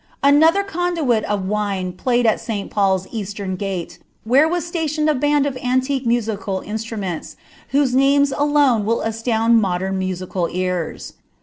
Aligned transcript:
Annlto 0.23 0.65
condnit 0.67 1.23
of 1.25 1.45
wine 1.47 1.93
played 1.93 2.25
at 2.25 2.39
St. 2.39 2.71
Paul's 2.71 3.05
ea 3.11 3.21
ttem 3.21 3.55
gate, 3.55 3.99
where 4.23 4.49
was 4.49 4.71
iiatMud 4.71 5.07
n 5.11 5.19
band 5.19 5.45
of 5.45 5.55
antique 5.57 6.07
musical 6.07 6.61
instruments, 6.61 7.35
whose 7.69 7.93
names 7.93 8.33
alone 8.35 8.83
will 8.83 9.01
aslMmil 9.03 9.53
modern 9.59 9.99
musical 9.99 10.49
ears. 10.51 11.13